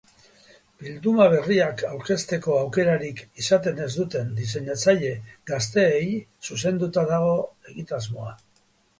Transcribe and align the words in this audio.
Bilduma 0.83 1.25
berriak 1.31 1.81
aurkezteko 1.89 2.55
aukerarik 2.61 3.19
izaten 3.43 3.81
ez 3.87 3.89
duten 3.97 4.31
diseinatzaile 4.39 5.11
gazteei 5.51 6.07
zuzenduta 6.49 7.05
dago 7.13 7.37
egitasmoa. 7.75 8.33